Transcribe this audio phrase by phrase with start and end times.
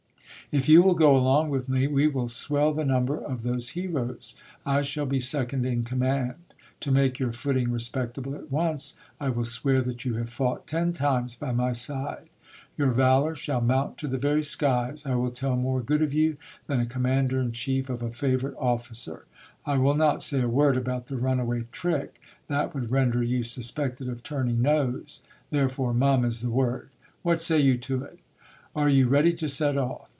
[0.53, 4.35] If you will go along with me, we will swell the number of those heroes.
[4.65, 6.33] I shall be second in command.
[6.81, 10.91] To make your footing respectable at once, I will swear that you have fought ten
[10.91, 12.27] times by my side.
[12.77, 15.05] Your valour shall mount to the very skies.
[15.05, 16.35] I will tell more good of you
[16.67, 19.23] than a commander in chief of a favourite officer.
[19.65, 23.43] I will not say a word about the run away trick, that would render you
[23.43, 26.89] suspected of turning nose, therefore mum is the word.
[27.21, 28.19] What say you to it?
[28.75, 30.09] Are you ready to set off?